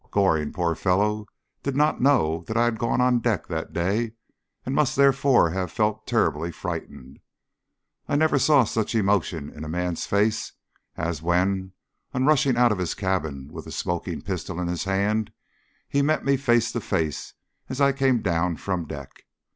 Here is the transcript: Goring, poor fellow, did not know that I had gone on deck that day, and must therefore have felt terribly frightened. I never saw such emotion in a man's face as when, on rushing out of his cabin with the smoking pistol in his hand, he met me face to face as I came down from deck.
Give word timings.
Goring, 0.09 0.51
poor 0.51 0.73
fellow, 0.73 1.27
did 1.61 1.75
not 1.75 2.01
know 2.01 2.43
that 2.47 2.57
I 2.57 2.65
had 2.65 2.79
gone 2.79 3.01
on 3.01 3.19
deck 3.19 3.45
that 3.49 3.71
day, 3.71 4.13
and 4.65 4.73
must 4.73 4.95
therefore 4.95 5.51
have 5.51 5.71
felt 5.71 6.07
terribly 6.07 6.51
frightened. 6.51 7.19
I 8.07 8.15
never 8.15 8.39
saw 8.39 8.63
such 8.63 8.95
emotion 8.95 9.51
in 9.51 9.63
a 9.63 9.69
man's 9.69 10.07
face 10.07 10.53
as 10.97 11.21
when, 11.21 11.73
on 12.15 12.25
rushing 12.25 12.57
out 12.57 12.71
of 12.71 12.79
his 12.79 12.95
cabin 12.95 13.49
with 13.53 13.65
the 13.65 13.71
smoking 13.71 14.23
pistol 14.23 14.59
in 14.59 14.67
his 14.69 14.85
hand, 14.85 15.31
he 15.87 16.01
met 16.01 16.25
me 16.25 16.35
face 16.35 16.71
to 16.71 16.81
face 16.81 17.35
as 17.69 17.79
I 17.79 17.91
came 17.91 18.23
down 18.23 18.57
from 18.57 18.85
deck. 18.87 19.27